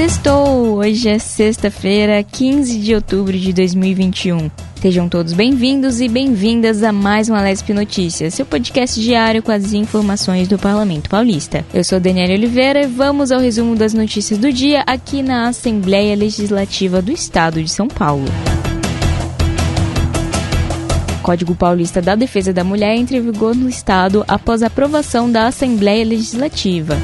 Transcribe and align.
Sextou! 0.00 0.78
Hoje 0.78 1.10
é 1.10 1.18
sexta-feira, 1.18 2.22
15 2.22 2.78
de 2.78 2.94
outubro 2.94 3.38
de 3.38 3.52
2021. 3.52 4.50
Sejam 4.80 5.10
todos 5.10 5.34
bem-vindos 5.34 6.00
e 6.00 6.08
bem-vindas 6.08 6.82
a 6.82 6.90
mais 6.90 7.28
uma 7.28 7.42
Lesp 7.42 7.74
Notícias, 7.74 8.32
seu 8.32 8.46
podcast 8.46 8.98
diário 8.98 9.42
com 9.42 9.52
as 9.52 9.74
informações 9.74 10.48
do 10.48 10.58
Parlamento 10.58 11.10
Paulista. 11.10 11.66
Eu 11.74 11.84
sou 11.84 12.00
Daniela 12.00 12.32
Oliveira 12.32 12.80
e 12.80 12.86
vamos 12.86 13.30
ao 13.30 13.40
resumo 13.40 13.76
das 13.76 13.92
notícias 13.92 14.38
do 14.38 14.50
dia 14.50 14.82
aqui 14.86 15.22
na 15.22 15.48
Assembleia 15.48 16.16
Legislativa 16.16 17.02
do 17.02 17.12
Estado 17.12 17.62
de 17.62 17.70
São 17.70 17.86
Paulo. 17.86 18.24
Código 21.22 21.54
Paulista 21.54 22.00
da 22.00 22.14
Defesa 22.14 22.54
da 22.54 22.64
Mulher 22.64 22.96
entra 22.96 23.18
em 23.18 23.20
vigor 23.20 23.54
no 23.54 23.68
Estado 23.68 24.24
após 24.26 24.62
a 24.62 24.68
aprovação 24.68 25.30
da 25.30 25.46
Assembleia 25.46 26.06
Legislativa. 26.06 26.96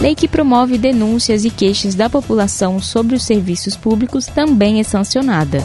Lei 0.00 0.14
que 0.14 0.28
promove 0.28 0.78
denúncias 0.78 1.44
e 1.44 1.50
queixas 1.50 1.94
da 1.94 2.08
população 2.08 2.80
sobre 2.80 3.16
os 3.16 3.24
serviços 3.24 3.76
públicos 3.76 4.26
também 4.26 4.78
é 4.78 4.82
sancionada. 4.82 5.58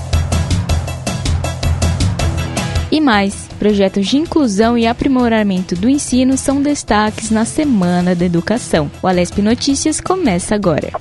E 2.92 3.02
mais, 3.02 3.48
projetos 3.58 4.08
de 4.08 4.18
inclusão 4.18 4.78
e 4.78 4.86
aprimoramento 4.86 5.76
do 5.76 5.90
ensino 5.90 6.38
são 6.38 6.62
destaques 6.62 7.32
na 7.32 7.44
Semana 7.44 8.14
da 8.14 8.26
Educação. 8.26 8.90
O 9.02 9.08
Alesp 9.08 9.40
Notícias 9.42 10.00
começa 10.00 10.54
agora. 10.54 10.92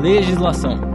Legislação. 0.00 0.87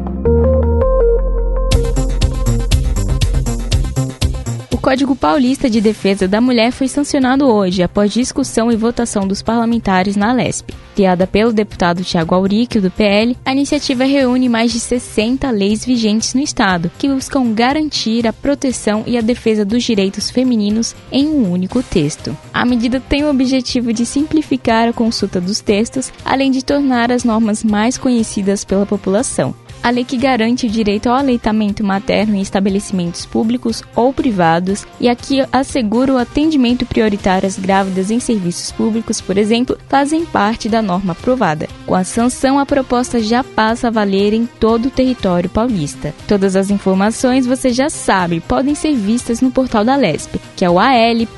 Código 4.93 5.15
Paulista 5.15 5.67
de 5.67 5.81
Defesa 5.81 6.27
da 6.27 6.39
Mulher 6.39 6.71
foi 6.71 6.87
sancionado 6.87 7.47
hoje, 7.47 7.81
após 7.81 8.13
discussão 8.13 8.71
e 8.71 8.75
votação 8.75 9.27
dos 9.27 9.41
parlamentares 9.41 10.15
na 10.15 10.31
LESP. 10.31 10.71
Criada 10.93 11.25
pelo 11.25 11.51
deputado 11.51 12.03
Tiago 12.03 12.35
Auríquio, 12.35 12.79
do 12.79 12.91
PL, 12.91 13.35
a 13.43 13.53
iniciativa 13.53 14.03
reúne 14.03 14.47
mais 14.47 14.71
de 14.71 14.79
60 14.79 15.49
leis 15.49 15.83
vigentes 15.83 16.35
no 16.35 16.41
Estado, 16.41 16.91
que 16.99 17.09
buscam 17.09 17.51
garantir 17.55 18.27
a 18.27 18.31
proteção 18.31 19.03
e 19.07 19.17
a 19.17 19.21
defesa 19.21 19.65
dos 19.65 19.83
direitos 19.83 20.29
femininos 20.29 20.95
em 21.11 21.25
um 21.25 21.51
único 21.51 21.81
texto. 21.81 22.37
A 22.53 22.63
medida 22.63 22.99
tem 22.99 23.23
o 23.23 23.31
objetivo 23.31 23.91
de 23.91 24.05
simplificar 24.05 24.87
a 24.89 24.93
consulta 24.93 25.41
dos 25.41 25.59
textos, 25.59 26.13
além 26.23 26.51
de 26.51 26.63
tornar 26.63 27.11
as 27.11 27.23
normas 27.23 27.63
mais 27.63 27.97
conhecidas 27.97 28.63
pela 28.63 28.85
população 28.85 29.55
a 29.83 29.89
lei 29.89 30.05
que 30.05 30.15
garante 30.15 30.65
o 30.65 30.69
direito 30.69 31.09
ao 31.09 31.15
aleitamento 31.15 31.83
materno 31.83 32.35
em 32.35 32.41
estabelecimentos 32.41 33.25
públicos 33.25 33.83
ou 33.93 34.13
privados 34.13 34.85
e 34.99 35.09
a 35.09 35.15
que 35.15 35.45
assegura 35.51 36.13
o 36.13 36.17
atendimento 36.17 36.85
prioritário 36.85 37.45
às 37.45 37.59
grávidas 37.59 38.09
em 38.09 38.19
serviços 38.19 38.71
públicos, 38.71 39.19
por 39.19 39.37
exemplo, 39.37 39.77
fazem 39.89 40.25
parte 40.25 40.69
da 40.69 40.81
norma 40.81 41.11
aprovada. 41.11 41.67
Com 41.85 41.95
a 41.95 42.05
sanção, 42.05 42.57
a 42.57 42.65
proposta 42.65 43.19
já 43.19 43.43
passa 43.43 43.89
a 43.89 43.91
valer 43.91 44.33
em 44.33 44.45
todo 44.45 44.85
o 44.85 44.91
território 44.91 45.49
paulista. 45.49 46.13
Todas 46.27 46.55
as 46.55 46.69
informações 46.69 47.45
você 47.45 47.73
já 47.73 47.89
sabe, 47.89 48.39
podem 48.39 48.75
ser 48.75 48.95
vistas 48.95 49.41
no 49.41 49.51
portal 49.51 49.83
da 49.83 49.97
LESP, 49.97 50.39
que 50.55 50.63
é 50.63 50.69
o 50.69 50.79
al.sp.gov.br. 50.79 51.33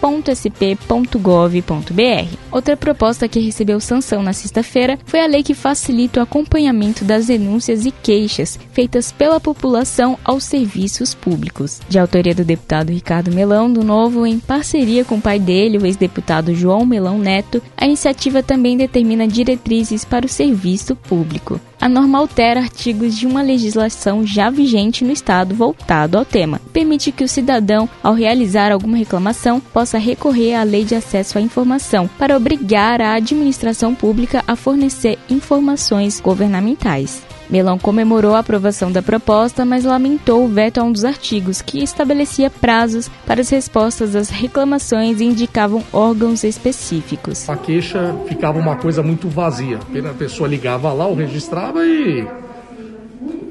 Outra 2.52 2.78
proposta 2.78 3.28
que 3.28 3.40
recebeu 3.40 3.80
sanção 3.80 4.22
na 4.22 4.34
sexta-feira 4.34 5.00
foi 5.06 5.22
a 5.22 5.28
lei 5.28 5.42
que 5.42 5.56
facilita 5.56 6.20
o 6.20 6.24
acompanhamento 6.24 7.04
das 7.04 7.26
denúncias 7.26 7.86
e 7.86 7.92
queixas 7.92 8.35
queixas 8.36 8.60
feitas 8.74 9.12
pela 9.12 9.40
população 9.40 10.18
aos 10.24 10.44
serviços 10.44 11.14
públicos. 11.14 11.80
De 11.88 11.98
autoria 11.98 12.36
do 12.36 12.44
deputado 12.44 12.92
Ricardo 12.92 13.32
Melão, 13.32 13.72
do 13.72 13.84
Novo, 13.84 14.26
em 14.26 14.40
parceria 14.40 15.06
com 15.06 15.16
o 15.16 15.22
pai 15.22 15.40
dele, 15.40 15.78
o 15.78 15.86
ex-deputado 15.86 16.54
João 16.54 16.86
Melão 16.86 17.18
Neto, 17.18 17.62
a 17.78 17.86
iniciativa 17.86 18.44
também 18.44 18.76
determina 18.78 19.28
diretrizes 19.28 20.04
para 20.04 20.26
o 20.26 20.30
serviço 20.30 20.96
público. 20.96 21.60
A 21.80 21.88
norma 21.88 22.18
altera 22.18 22.62
artigos 22.62 23.16
de 23.16 23.28
uma 23.28 23.42
legislação 23.42 24.26
já 24.26 24.50
vigente 24.50 25.04
no 25.04 25.12
Estado 25.12 25.54
voltado 25.54 26.18
ao 26.18 26.26
tema. 26.26 26.60
Permite 26.74 27.12
que 27.12 27.24
o 27.24 27.28
cidadão, 27.28 27.88
ao 28.02 28.14
realizar 28.14 28.72
alguma 28.72 28.98
reclamação, 28.98 29.60
possa 29.60 29.98
recorrer 29.98 30.56
à 30.56 30.64
Lei 30.64 30.84
de 30.84 30.96
Acesso 30.96 31.38
à 31.38 31.42
Informação 31.42 32.10
para 32.18 32.36
obrigar 32.36 33.02
a 33.02 33.14
administração 33.14 33.94
pública 33.94 34.44
a 34.48 34.56
fornecer 34.56 35.20
informações 35.30 36.20
governamentais. 36.20 37.22
Melão 37.50 37.78
comemorou 37.78 38.34
a 38.36 38.40
aprovação 38.40 38.92
da 38.92 39.02
proposta, 39.02 39.66
mas 39.66 39.84
lamentou 39.84 40.46
o 40.46 40.48
veto 40.48 40.80
a 40.80 40.84
um 40.84 40.92
dos 40.92 41.06
artigos, 41.06 41.62
que 41.62 41.84
estabelecia 41.84 42.50
prazos 42.50 43.10
para 43.26 43.42
as 43.42 43.50
respostas 43.50 44.16
às 44.16 44.30
reclamações 44.30 45.22
e 45.22 45.26
indicavam 45.26 45.84
órgãos 45.94 46.44
específicos. 46.44 47.50
A 47.50 47.56
queixa 47.56 48.16
ficava 48.28 48.58
uma 48.58 48.76
coisa 48.76 49.04
muito 49.04 49.28
vazia. 49.28 49.80
A 50.10 50.14
pessoa 50.14 50.50
ligava 50.50 50.92
lá, 50.92 51.08
o 51.08 51.14
registrava 51.14 51.86
e 51.86 52.28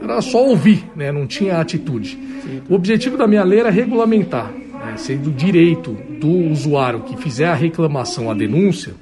era 0.03 0.21
só 0.21 0.44
ouvir, 0.44 0.84
né? 0.94 1.10
não 1.10 1.27
tinha 1.27 1.59
atitude. 1.59 2.19
O 2.69 2.75
objetivo 2.75 3.16
da 3.16 3.27
minha 3.27 3.43
lei 3.43 3.60
era 3.60 3.71
regulamentar, 3.71 4.53
né? 4.53 4.94
sendo 4.97 5.31
direito 5.31 5.97
do 6.21 6.28
usuário 6.50 7.00
que 7.00 7.16
fizer 7.16 7.47
a 7.47 7.54
reclamação, 7.54 8.31
a 8.31 8.34
denúncia, 8.34 8.94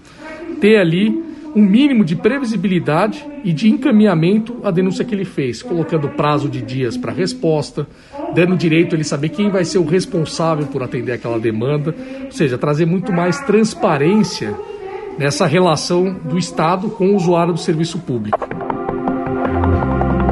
ter 0.61 0.79
ali 0.79 1.32
um 1.55 1.63
mínimo 1.63 2.05
de 2.05 2.17
previsibilidade 2.17 3.25
e 3.45 3.53
de 3.53 3.69
encaminhamento 3.69 4.57
à 4.65 4.71
denúncia 4.71 5.05
que 5.05 5.15
ele 5.15 5.25
fez, 5.25 5.63
colocando 5.63 6.09
prazo 6.09 6.49
de 6.49 6.63
dias 6.63 6.97
para 6.97 7.13
resposta, 7.13 7.87
dando 8.35 8.57
direito 8.57 8.95
a 8.95 8.97
ele 8.97 9.05
saber 9.05 9.29
quem 9.29 9.51
vai 9.51 9.65
ser 9.65 9.79
o 9.79 9.85
responsável 9.85 10.67
por 10.67 10.83
atender 10.83 11.13
aquela 11.13 11.39
demanda, 11.39 11.95
ou 12.25 12.33
seja, 12.33 12.57
trazer 12.57 12.87
muito 12.87 13.13
mais 13.13 13.41
transparência 13.41 14.55
nessa 15.19 15.47
relação 15.47 16.15
do 16.25 16.39
Estado 16.39 16.89
com 16.89 17.11
o 17.11 17.17
usuário 17.17 17.53
do 17.53 17.61
serviço 17.61 17.99
público. 17.99 18.39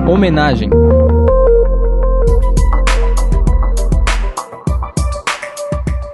Homenagem. 0.08 0.70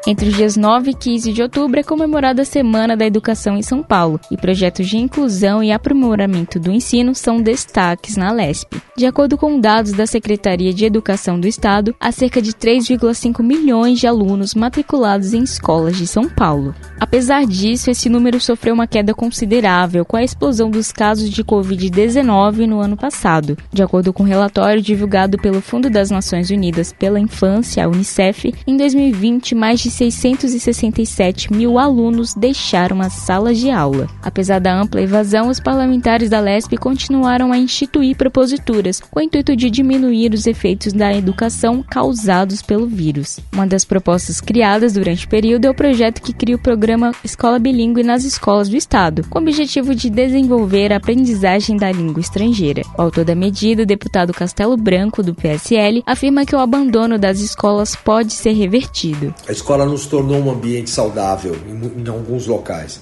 Entre 0.09 0.29
os 0.29 0.37
dias 0.37 0.57
9 0.57 0.93
e 0.93 0.95
15 0.95 1.33
de 1.33 1.43
outubro 1.43 1.81
é 1.81 1.83
comemorada 1.83 2.43
a 2.43 2.45
Semana 2.45 2.97
da 2.97 3.05
Educação 3.05 3.57
em 3.57 3.63
São 3.63 3.83
Paulo 3.83 4.21
e 4.31 4.37
projetos 4.37 4.87
de 4.89 4.97
inclusão 4.97 5.65
e 5.65 5.73
aprimoramento 5.73 6.61
do 6.61 6.71
ensino 6.71 7.13
são 7.13 7.43
destaques 7.43 8.17
na 8.17 8.31
LESP. 8.31 8.81
De 8.97 9.05
acordo 9.05 9.37
com 9.37 9.59
dados 9.59 9.93
da 9.93 10.07
Secretaria 10.07 10.73
de 10.73 10.85
Educação 10.85 11.41
do 11.41 11.49
Estado, 11.49 11.93
há 11.99 12.13
cerca 12.13 12.41
de 12.41 12.53
3,5 12.53 13.43
milhões 13.43 13.99
de 13.99 14.07
alunos 14.07 14.55
matriculados 14.55 15.35
em 15.35 15.43
escolas 15.43 15.97
de 15.97 16.07
São 16.07 16.29
Paulo. 16.29 16.73
Apesar 17.01 17.45
disso, 17.45 17.91
esse 17.91 18.09
número 18.09 18.41
sofreu 18.41 18.75
uma 18.75 18.87
queda 18.87 19.13
considerável 19.13 20.05
com 20.05 20.17
a 20.17 20.23
explosão 20.23 20.71
dos 20.71 20.93
casos 20.93 21.29
de 21.29 21.43
Covid-19 21.43 22.67
no 22.67 22.79
ano 22.79 22.97
passado. 22.97 23.59
De 23.73 23.83
acordo 23.83 24.13
com 24.13 24.23
um 24.23 24.27
relatório 24.27 24.81
divulgado 24.81 25.37
pelo 25.37 25.61
Fundo 25.61 25.91
das 25.91 26.13
Nações 26.13 26.49
Unidas 26.49 26.93
pela 26.93 27.19
Infância, 27.19 27.85
a 27.85 27.89
Unicef, 27.89 28.55
em 28.67 28.77
2020, 28.77 29.55
mais 29.55 29.81
de 29.81 29.96
667 29.97 31.51
mil 31.51 31.79
alunos 31.79 32.35
deixaram 32.35 33.01
as 33.01 33.15
salas 33.15 33.59
de 33.59 33.71
aula. 33.71 34.07
Apesar 34.23 34.59
da 34.59 34.79
ampla 34.79 35.01
evasão, 35.01 35.49
os 35.49 35.59
parlamentares 35.59 36.29
da 36.29 36.39
LESP 36.39 36.77
continuaram 36.77 37.51
a 37.51 37.57
instituir 37.57 38.15
proposituras 38.15 39.01
com 39.01 39.21
o 39.21 39.23
intuito 39.23 39.57
de 39.57 39.71
diminuir 39.71 40.35
os 40.35 40.47
efeitos 40.47 40.93
da 40.93 41.15
educação 41.15 41.83
causados 41.83 42.61
pelo 42.61 42.87
vírus. 42.87 43.41
Uma 43.55 43.67
das 43.67 43.87
propostas 43.87 44.39
criadas 44.39 44.93
durante 44.93 45.25
o 45.25 45.29
período 45.31 45.65
é 45.65 45.71
o 45.71 45.75
projeto 45.75 46.21
que 46.21 46.35
cria 46.35 46.57
o 46.57 46.63
programa 46.63 47.13
Escola 47.25 47.59
Bilingue 47.59 48.03
nas 48.03 48.25
escolas 48.25 48.69
do 48.69 48.77
Estado, 48.77 49.27
com 49.31 49.39
o 49.39 49.43
objetivo 49.43 49.95
de 49.95 50.11
desenvolver 50.11 50.93
a 50.93 50.97
aprendizagem 50.97 51.79
da 51.79 51.91
língua 51.91 52.21
estrangeira. 52.21 52.83
O 52.99 53.03
autor 53.03 53.25
da 53.25 53.35
medida, 53.35 53.83
o 53.83 53.87
deputado 53.87 54.35
Castelo 54.35 54.77
Branco, 54.77 55.23
do 55.23 55.35
PSL, 55.35 56.03
afirma 56.05 56.45
que 56.45 56.55
o 56.55 56.59
abandono 56.59 57.19
das 57.19 57.41
escolas 57.41 57.97
pode 57.97 58.35
ser 58.35 58.53
revertido. 58.53 59.35
A 59.49 59.53
escola 59.53 59.86
nos 59.89 60.07
tornou 60.07 60.39
um 60.39 60.51
ambiente 60.51 60.91
saudável 60.91 61.57
em, 61.69 62.03
em 62.03 62.09
alguns 62.09 62.47
locais. 62.47 63.01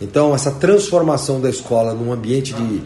Então, 0.00 0.34
essa 0.34 0.50
transformação 0.50 1.40
da 1.40 1.50
escola 1.50 1.92
num 1.92 2.12
ambiente 2.12 2.54
de, 2.54 2.82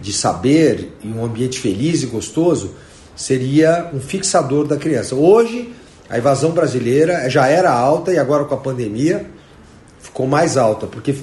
de 0.00 0.12
saber 0.12 0.92
e 1.02 1.08
um 1.08 1.24
ambiente 1.24 1.60
feliz 1.60 2.02
e 2.02 2.06
gostoso 2.06 2.72
seria 3.14 3.90
um 3.94 4.00
fixador 4.00 4.66
da 4.66 4.76
criança. 4.76 5.14
Hoje, 5.14 5.72
a 6.08 6.18
evasão 6.18 6.50
brasileira 6.50 7.28
já 7.30 7.46
era 7.46 7.72
alta 7.72 8.12
e 8.12 8.18
agora 8.18 8.44
com 8.44 8.54
a 8.54 8.58
pandemia 8.58 9.26
ficou 10.00 10.26
mais 10.26 10.56
alta, 10.56 10.86
porque 10.86 11.14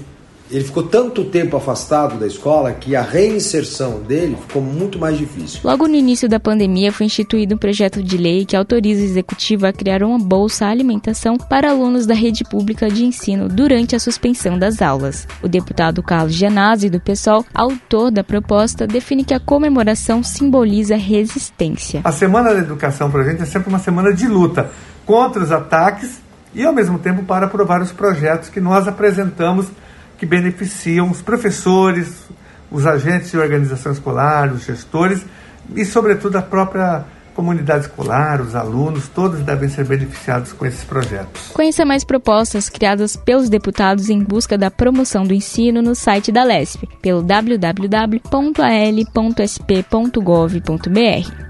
ele 0.52 0.66
ficou 0.66 0.84
tanto 0.84 1.24
tempo 1.24 1.56
afastado 1.56 2.20
da 2.20 2.28
escola 2.28 2.74
que 2.74 2.94
a 2.94 3.02
reinserção 3.02 4.02
dele 4.02 4.38
ficou 4.48 4.62
muito 4.62 5.00
mais 5.00 5.18
difícil. 5.18 5.62
Logo 5.64 5.88
no 5.88 5.96
início 5.96 6.28
da 6.28 6.40
pandemia, 6.40 6.92
foi 6.92 7.06
instituído 7.06 7.56
um 7.56 7.58
projeto 7.58 8.04
de 8.04 8.18
lei 8.18 8.44
que 8.44 8.56
autoriza 8.56 9.02
o 9.02 9.06
executivo 9.06 9.66
a 9.66 9.72
criar 9.72 10.04
uma 10.04 10.20
bolsa 10.20 10.66
alimentação 10.66 11.38
para 11.38 11.72
alunos 11.72 12.06
da 12.06 12.14
rede 12.14 12.44
pública 12.44 12.90
de 12.90 13.06
ensino 13.06 13.48
durante 13.48 13.96
a 13.96 14.00
suspensão 14.00 14.60
das 14.60 14.82
aulas. 14.82 15.26
O 15.42 15.48
deputado 15.48 16.04
Carlos 16.04 16.34
Gianazzi, 16.34 16.90
do 16.90 17.00
PSOL, 17.00 17.46
autor 17.54 18.12
da 18.12 18.24
proposta, 18.24 18.86
define 18.86 19.24
que 19.24 19.34
a 19.34 19.40
comemoração 19.40 20.22
simboliza 20.22 20.98
resistência. 20.98 22.02
A 22.04 22.12
Semana 22.12 22.54
da 22.54 22.60
Educação 22.60 23.10
para 23.10 23.22
a 23.22 23.24
gente 23.24 23.42
é 23.42 23.46
sempre 23.46 23.70
uma 23.70 23.80
semana 23.80 24.14
de 24.14 24.28
luta 24.28 24.70
contra 25.06 25.42
os 25.42 25.52
ataques 25.52 26.20
e, 26.54 26.66
ao 26.66 26.74
mesmo 26.74 27.00
tempo, 27.00 27.24
para 27.24 27.46
aprovar 27.46 27.82
os 27.82 27.94
projetos 27.94 28.50
que 28.50 28.60
nós 28.60 28.88
apresentamos 28.88 29.68
que 30.22 30.26
beneficiam 30.28 31.10
os 31.10 31.20
professores, 31.20 32.30
os 32.70 32.86
agentes 32.86 33.32
de 33.32 33.40
organização 33.40 33.92
escolar, 33.92 34.54
os 34.54 34.64
gestores 34.64 35.26
e, 35.76 35.84
sobretudo, 35.84 36.36
a 36.38 36.44
própria 36.44 37.06
comunidade 37.34 37.86
escolar, 37.86 38.42
os 38.42 38.56
alunos, 38.56 39.08
todos 39.08 39.42
devem 39.42 39.70
ser 39.70 39.86
beneficiados 39.86 40.52
com 40.54 40.66
esses 40.66 40.84
projetos. 40.84 41.50
Conheça 41.54 41.86
mais 41.86 42.04
propostas 42.04 42.70
criadas 42.70 43.16
pelos 43.16 43.50
deputados 43.50 44.10
em 44.10 44.20
busca 44.24 44.58
da 44.58 44.70
promoção 44.72 45.24
do 45.24 45.34
ensino 45.34 45.82
no 45.82 45.96
site 45.96 46.32
da 46.32 46.44
LESP, 46.44 46.88
pelo 47.02 47.22
www.al.sp.gov.br. 47.22 47.92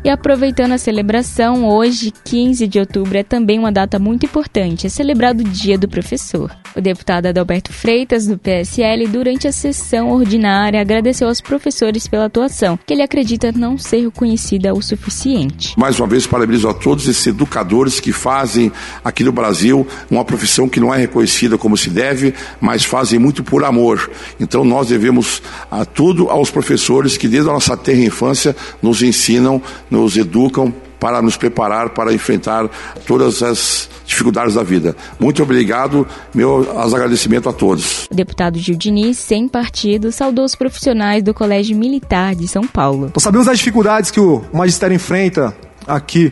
E 0.04 0.10
aproveitando 0.10 0.72
a 0.72 0.78
celebração, 0.78 1.68
hoje, 1.68 2.12
15 2.24 2.68
de 2.68 2.80
outubro, 2.80 3.18
é 3.18 3.24
também 3.24 3.60
uma 3.60 3.72
data 3.72 4.00
muito 4.00 4.26
importante, 4.26 4.88
é 4.88 4.90
celebrado 4.90 5.42
o 5.42 5.44
Dia 5.44 5.78
do 5.78 5.88
Professor. 5.88 6.52
O 6.76 6.82
deputado 6.82 7.28
Adalberto 7.28 7.72
Freitas, 7.72 8.26
do 8.26 8.38
PSL, 8.38 9.08
durante 9.08 9.48
a 9.48 9.52
sessão 9.52 10.10
ordinária, 10.10 10.82
agradeceu 10.82 11.28
aos 11.28 11.42
professores 11.42 12.08
pela 12.08 12.26
atuação, 12.26 12.80
que 12.86 12.94
ele 12.94 13.04
acredita 13.04 13.52
não 13.52 13.78
ser 13.78 14.02
reconhecida 14.02 14.74
o 14.74 14.82
suficiente. 14.82 15.71
Mais 15.76 16.00
uma 16.00 16.08
vez, 16.08 16.28
parabenizo 16.28 16.68
a 16.68 16.74
todos 16.74 17.08
esses 17.08 17.26
educadores 17.28 18.00
que 18.00 18.12
fazem 18.12 18.72
aqui 19.04 19.24
no 19.24 19.32
Brasil 19.32 19.88
uma 20.10 20.26
profissão 20.26 20.68
que 20.68 20.80
não 20.80 20.94
é 20.94 20.98
reconhecida 20.98 21.58
como 21.58 21.78
se 21.78 21.90
deve, 21.90 22.34
mas 22.60 22.84
fazem 22.84 23.20
muito 23.20 23.44
por 23.44 23.64
amor. 23.64 24.10
Então, 24.40 24.64
nós 24.64 24.90
devemos 24.90 25.42
a 25.70 25.86
tudo 25.86 26.30
aos 26.30 26.52
professores 26.52 27.18
que, 27.18 27.28
desde 27.28 27.50
a 27.50 27.54
nossa 27.54 27.78
terra 27.78 28.02
infância, 28.02 28.56
nos 28.82 29.02
ensinam, 29.02 29.62
nos 29.90 30.18
educam 30.18 30.74
para 31.02 31.20
nos 31.20 31.36
preparar 31.36 31.90
para 31.90 32.14
enfrentar 32.14 32.70
todas 33.08 33.42
as 33.42 33.90
dificuldades 34.06 34.54
da 34.54 34.62
vida. 34.62 34.96
Muito 35.20 35.42
obrigado, 35.42 36.08
meu 36.32 36.80
agradecimento 36.80 37.50
a 37.50 37.54
todos. 37.54 38.08
O 38.12 38.14
deputado 38.14 38.60
Gil 38.60 38.76
Diniz, 38.76 39.18
sem 39.18 39.48
partido, 39.48 40.12
saudou 40.12 40.46
os 40.46 40.54
profissionais 40.54 41.24
do 41.24 41.34
Colégio 41.34 41.76
Militar 41.76 42.36
de 42.36 42.48
São 42.48 42.68
Paulo. 42.68 43.12
Nós 43.16 43.24
sabemos 43.24 43.48
das 43.48 43.58
dificuldades 43.58 44.12
que 44.12 44.20
o 44.20 44.44
magistério 44.54 44.94
enfrenta 44.94 45.58
aqui 45.88 46.32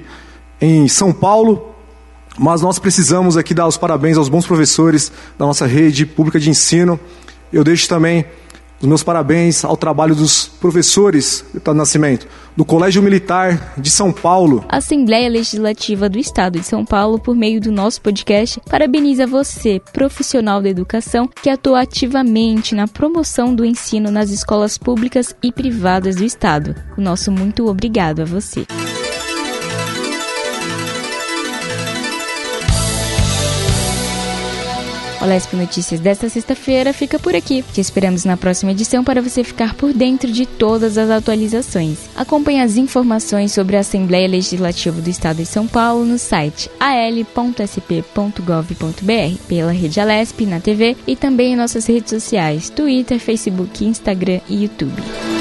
em 0.61 0.87
São 0.87 1.11
Paulo, 1.11 1.73
mas 2.37 2.61
nós 2.61 2.77
precisamos 2.77 3.37
aqui 3.37 3.55
dar 3.55 3.67
os 3.67 3.75
parabéns 3.75 4.17
aos 4.17 4.29
bons 4.29 4.45
professores 4.45 5.11
da 5.35 5.47
nossa 5.47 5.65
rede 5.65 6.05
pública 6.05 6.39
de 6.39 6.47
ensino. 6.47 6.99
Eu 7.51 7.63
deixo 7.63 7.89
também 7.89 8.23
os 8.81 8.87
meus 8.87 9.03
parabéns 9.03 9.65
ao 9.65 9.75
trabalho 9.75 10.15
dos 10.15 10.47
professores, 10.47 11.43
deputado 11.53 11.75
Nascimento, 11.75 12.27
do 12.55 12.65
Colégio 12.65 13.01
Militar 13.01 13.73
de 13.77 13.89
São 13.89 14.11
Paulo. 14.11 14.63
A 14.69 14.77
Assembleia 14.77 15.29
Legislativa 15.29 16.09
do 16.09 16.17
Estado 16.17 16.59
de 16.59 16.65
São 16.65 16.85
Paulo, 16.85 17.19
por 17.19 17.35
meio 17.35 17.59
do 17.59 17.71
nosso 17.71 18.01
podcast, 18.01 18.59
parabeniza 18.69 19.27
você, 19.27 19.81
profissional 19.93 20.61
da 20.61 20.69
educação, 20.69 21.27
que 21.27 21.49
atua 21.49 21.81
ativamente 21.81 22.73
na 22.75 22.87
promoção 22.87 23.53
do 23.53 23.65
ensino 23.65 24.11
nas 24.11 24.29
escolas 24.29 24.77
públicas 24.77 25.35
e 25.43 25.51
privadas 25.51 26.15
do 26.15 26.23
Estado. 26.23 26.75
O 26.97 27.01
nosso 27.01 27.31
muito 27.31 27.67
obrigado 27.67 28.21
a 28.21 28.25
você. 28.25 28.65
O 35.21 35.25
Lesp 35.25 35.53
Notícias 35.53 35.99
desta 35.99 36.29
sexta-feira 36.29 36.93
fica 36.93 37.19
por 37.19 37.35
aqui. 37.35 37.63
Te 37.73 37.81
esperamos 37.81 38.23
na 38.23 38.37
próxima 38.37 38.71
edição 38.71 39.03
para 39.03 39.21
você 39.21 39.43
ficar 39.43 39.75
por 39.75 39.91
dentro 39.93 40.31
de 40.31 40.45
todas 40.45 40.97
as 40.97 41.09
atualizações. 41.09 42.09
Acompanhe 42.15 42.61
as 42.61 42.77
informações 42.77 43.51
sobre 43.51 43.75
a 43.75 43.81
Assembleia 43.81 44.29
Legislativa 44.29 45.01
do 45.01 45.09
Estado 45.09 45.37
de 45.37 45.45
São 45.45 45.67
Paulo 45.67 46.05
no 46.05 46.17
site 46.17 46.71
al.sp.gov.br, 46.79 48.33
pela 49.47 49.71
rede 49.71 49.99
Alesp, 49.99 50.45
na 50.45 50.61
TV 50.61 50.95
e 51.05 51.15
também 51.15 51.53
em 51.53 51.57
nossas 51.57 51.85
redes 51.85 52.09
sociais, 52.09 52.69
Twitter, 52.69 53.19
Facebook, 53.19 53.83
Instagram 53.83 54.39
e 54.47 54.63
YouTube. 54.63 55.38